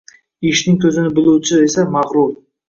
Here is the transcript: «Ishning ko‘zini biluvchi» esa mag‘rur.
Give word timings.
«Ishning 0.51 0.79
ko‘zini 0.85 1.11
biluvchi» 1.19 1.61
esa 1.67 1.87
mag‘rur. 1.99 2.35